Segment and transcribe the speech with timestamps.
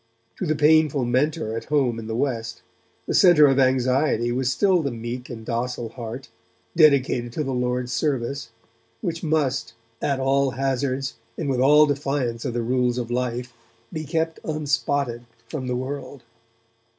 [0.37, 2.63] To the painful mentor at home in the West,
[3.05, 6.27] the centre of anxiety was still the meek and docile heart,
[6.75, 8.49] dedicated to the Lord's service,
[9.01, 13.53] which must, at all hazards and with all defiance of the rules of life,
[13.93, 16.23] be kept unspotted from the world.